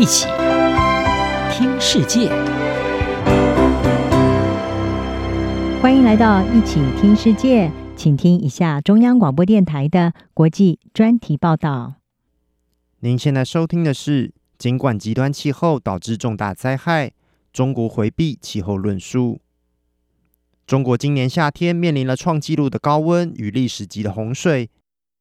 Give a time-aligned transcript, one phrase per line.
[0.00, 0.24] 一起
[1.52, 2.30] 听世界，
[5.82, 11.96] 欢迎来到一起听世界，请听一下中央广播电台的国际专题报道。
[13.00, 17.12] 您现在收听的是：尽管极端气候导致重大灾害，
[17.52, 19.42] 中国回避气候论述。
[20.66, 24.70] 中国今年夏天面临了创纪录的高温与历史级的洪水。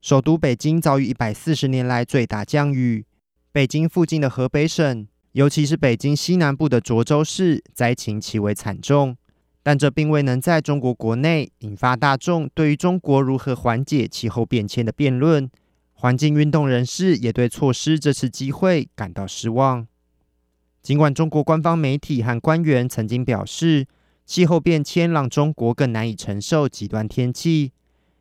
[0.00, 3.06] 首都北京遭遇一百四十年来最大降雨，
[3.54, 9.16] 北京附近的河北省，尤其是北京西南部的涿州市，灾情极为惨重。
[9.62, 15.48] 但这并未能在中国国内引发大众对于中国如何缓解气候变迁的辩论。
[15.92, 19.86] 环境运动人士也对错失这次机会感到失望。
[20.82, 23.86] 尽管中国官方媒体和官员曾经表示，
[24.26, 27.70] 气候变迁让中国更难以承受极端天气。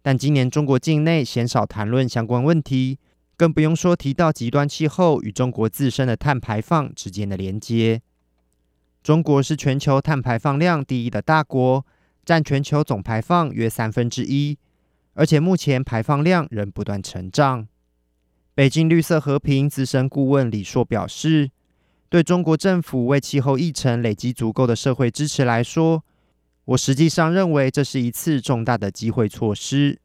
[0.00, 2.98] 但今年中国境内鲜少谈论相关问题，
[3.38, 8.02] 更不用说提到极端气候与中国自身的碳排放之间的连接。
[9.00, 11.86] 中国是全球碳排放量第一的大国，
[12.24, 14.58] 占全球总排放约三分之一，
[15.14, 17.68] 而且目前排放量仍不断成长。
[18.56, 21.52] 北京绿色和平资深顾问李硕表示，
[22.08, 26.02] 对中国政府为气候议程累积足够的社会支持来说，
[26.64, 30.00] 我实际上认为这是一次重大的机会措施，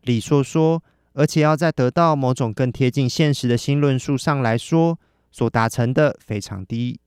[0.00, 0.82] 李硕说，
[1.16, 4.98] 而且要在得到某种更贴近现实的新论述上来说，
[5.32, 7.00] 所达成的非常低。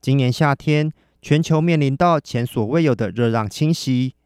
[0.00, 4.16] 今年夏天，全球面临到前所未有的热浪侵袭，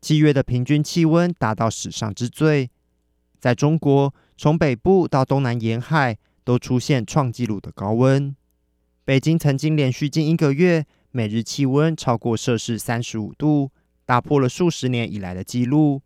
[0.00, 2.70] 七月的平均气温达到史上之最。
[3.38, 8.34] 在中国，从北部到东南沿海都出现创纪录的高温。
[9.04, 10.86] 北京曾经连续近一个月。
[11.12, 13.72] 每日气温超过摄氏三十五度，
[14.06, 16.02] 打破了数十年以来的纪录。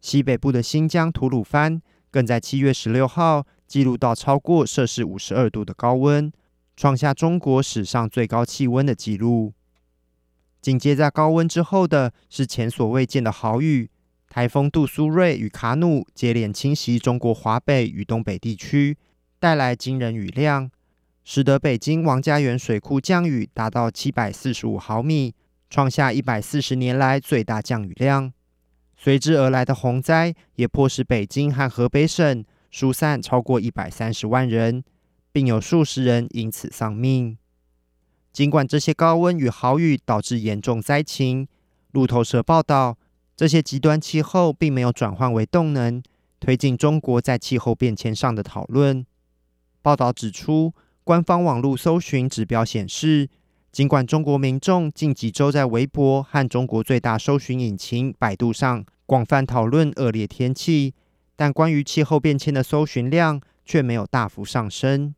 [0.00, 6.32] 西北部的新疆吐鲁番更在七月十六号记录到超过摄氏五十二度的高温，
[6.76, 9.52] 创下中国史上最高气温的纪录。
[10.60, 13.90] 紧接在高温之后的是前所未见的豪雨，
[14.28, 18.96] 台风杜苏芮与卡努接连侵袭中国华北与东北地区，
[19.38, 20.70] 带来惊人雨量。
[21.24, 25.34] 使得北京王家园水库降雨达到七百四十五毫米，
[25.68, 28.32] 创下一百四十年来最大降雨量。
[29.00, 34.82] 随之而来的洪灾也迫使北京和河北省疏散超过一百三十万人，
[35.30, 37.38] 并有数十人因此丧命。
[38.32, 41.46] 尽管这些高温与豪雨导致严重灾情，
[41.92, 42.98] 路透社报道，
[43.36, 46.02] 这些极端气候并没有转换为动能，
[46.40, 49.06] 推进中国在气候变迁上的讨论。
[49.80, 53.30] 报道指出，官方网络搜寻指标显示，
[53.70, 60.94] 尽管中国民众近几周在微博和中国最大搜寻引擎百度上广泛讨论恶劣天气，
[61.36, 65.14] 但关于气候变迁的搜寻量却没有大幅上升。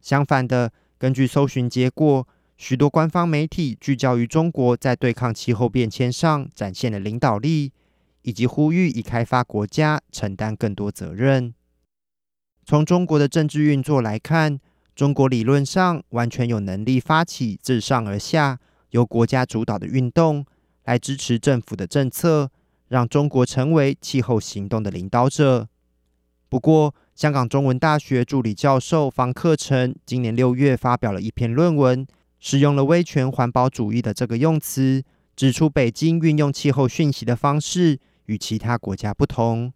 [0.00, 7.72] 相反的，根据搜寻结果，许多官方媒体聚焦于中国在对抗气候变迁上展现的领导力，
[8.22, 11.54] 以及呼吁已开发国家承担更多责任。
[12.66, 14.58] 从中国的政治运作来看，
[14.94, 18.60] 中国理论上完全有能力发起自上而下、
[18.90, 20.46] 由国家主导的运动，
[20.84, 22.48] 来支持政府的政策，
[22.86, 25.68] 让中国成为气候行动的领导者。
[26.48, 32.06] 不过，香港中文大学助理教授方克成今年六月发表了一篇论文，
[32.38, 35.02] 使用了威权环保主义的这个用词，
[35.34, 39.72] 指出北京运用气候讯息的方式与其他国家不同。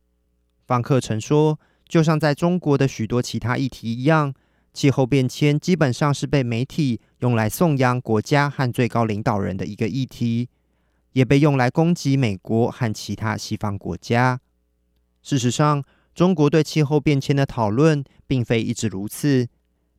[0.65, 1.59] 方克成说，
[1.89, 4.33] 就像在中国的许多其他议题一样。
[4.73, 10.49] 气候变迁基本上是被媒体用来颂扬国家和最高领导人的一个议题，
[11.13, 14.41] 也被用来攻击美国和其他西方国家。
[15.23, 15.83] 事实上，
[16.15, 19.49] 中国对气候变迁的讨论并非一直如此。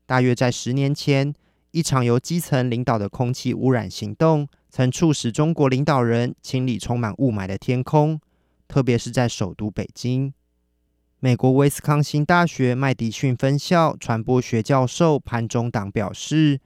[0.06, 1.34] 大约在十年前，
[1.72, 8.19] 一场由基层领导的空气污染行动，曾促使中国领导人清理充满雾霾的天空，
[8.68, 10.34] 特别是在首都北京。
[11.22, 16.62] 美国威斯康星大学麦迪逊分校传播学教授潘中党表示，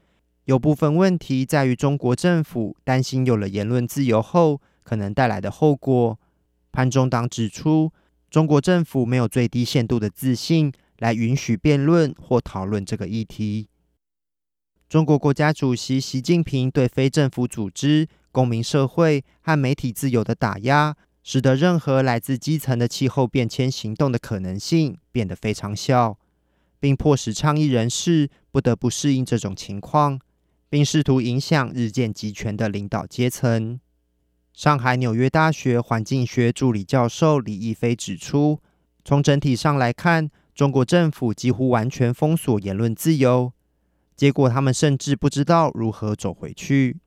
[0.46, 6.20] 有部分问题在于中国政府担心有了言论自由后可能带来的后果。
[6.72, 7.92] 潘中党指出，
[8.30, 13.70] 中国政府没有最低限度的自信来允许辩论或讨论这个议题。
[14.88, 20.96] 中国国家主席习近平对非政府组织、公民社会和媒体自由的打压。
[21.24, 26.20] 使得任何来自基层的气候变迁行动的可能性变得非常小，
[26.80, 30.20] 并迫使倡议人士不得不适应这种情况，
[30.70, 33.80] 并试图影响日渐集权的领导阶层。
[34.54, 38.60] 上海纽约大学环境学助理教授李逸飞指出，
[39.06, 43.54] 从整体上来看，中国政府几乎完全封锁言论自由，
[44.16, 47.00] 结果他们甚至不知道如何走回去。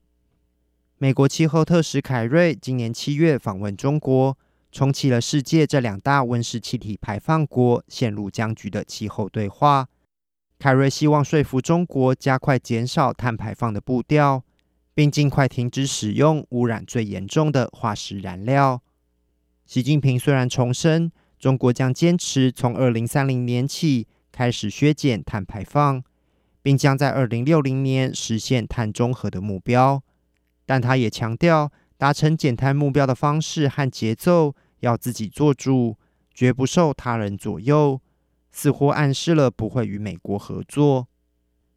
[0.98, 4.34] 美国气候特使凯瑞今年七月访问中国，
[4.72, 9.86] 重启了世界这两大温室气体排放国陷入僵局的气候对话。
[10.58, 14.42] 凯瑞希望说服中国加快减少碳排放的步调，
[14.94, 18.80] 并尽快停止使用污染最严重的化石燃料。
[19.66, 26.02] 习近平虽然重申中国将坚持从二零三零年起开始削减碳排放，
[26.62, 30.02] 并将在二零六零年实现碳中和的目标，
[30.66, 35.96] 但他也强调，达成减碳目标的方式和节奏要自己做主，
[36.34, 38.00] 绝不受他人左右。
[38.52, 41.08] 似乎暗示了不会与美国合作。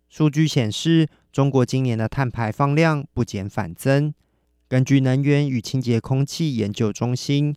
[0.08, 4.14] 数据显示，中国今年的碳排放量不减反增。
[4.70, 7.54] 根据能源与清洁空气研究中心，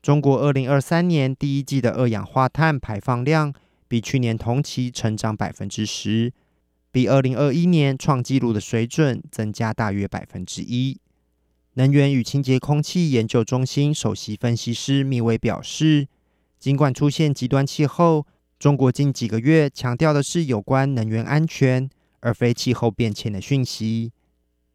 [0.00, 3.52] 中国二零二三年第一季的二氧化碳排放量
[3.88, 6.32] 比去年同期成长百分之十，
[6.92, 10.98] 比二零二一年创纪录的水准增加大约百分之一。
[11.74, 16.08] 能源与清洁空气研究中心首席分析师米伟表示，
[16.58, 18.26] 尽管出现极端气候，
[18.58, 21.88] 中国近几个月强调的是有关能源安全，
[22.20, 24.12] 而非气候变迁的讯息。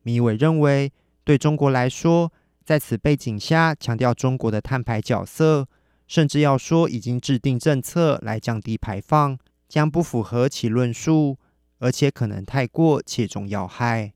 [0.04, 0.92] 米伟认为，
[1.24, 2.32] 对中国来说，
[2.64, 5.68] 在此背景下强调中国的碳排角色，
[6.08, 11.38] 甚至要说已经制定政策来降低排放，将不符合其论述，
[11.80, 14.14] 而且可能太过切中要害。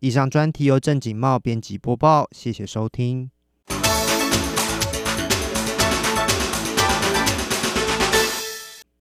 [0.00, 3.30] 以上专题由郑锦茂编辑播报，谢谢收听。